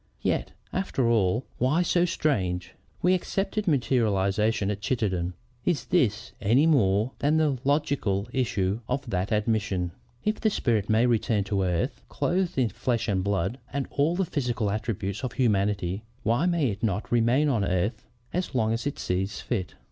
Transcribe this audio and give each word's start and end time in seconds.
Yet, 0.23 0.53
after 0.73 1.07
all, 1.07 1.45
why 1.59 1.83
so 1.83 2.05
strange? 2.05 2.73
We 3.03 3.13
accepted 3.13 3.67
materialization 3.67 4.71
at 4.71 4.81
Chittenden. 4.81 5.35
Is 5.63 5.85
this 5.85 6.31
any 6.41 6.65
more 6.65 7.11
than 7.19 7.37
the 7.37 7.59
logical 7.63 8.27
issue 8.33 8.79
of 8.89 9.07
that 9.11 9.31
admission? 9.31 9.91
If 10.25 10.41
the 10.41 10.49
spirit 10.49 10.89
may 10.89 11.05
return 11.05 11.43
to 11.43 11.61
earth, 11.61 12.01
clothed 12.09 12.57
in 12.57 12.69
flesh 12.69 13.07
and 13.07 13.23
blood 13.23 13.59
and 13.71 13.85
all 13.91 14.15
the 14.15 14.25
physical 14.25 14.71
attributes 14.71 15.23
of 15.23 15.33
humanity, 15.33 16.01
why 16.23 16.47
may 16.47 16.69
it 16.71 16.81
not 16.81 17.11
remain 17.11 17.47
on 17.47 17.63
earth 17.63 18.07
as 18.33 18.55
long 18.55 18.73
as 18.73 18.87
it 18.87 18.97
sees 18.97 19.39
fit? 19.39 19.75